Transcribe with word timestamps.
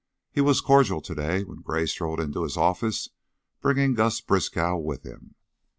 He 0.31 0.41
was 0.41 0.61
cordial 0.61 0.99
to 0.99 1.13
day 1.13 1.43
when 1.43 1.61
Gray 1.61 1.85
strode 1.85 2.19
into 2.19 2.41
his 2.41 2.57
office 2.57 3.09
bringing 3.61 3.93
Gus 3.93 4.19
Briskow 4.19 4.75
with 4.75 5.03
him. 5.03 5.35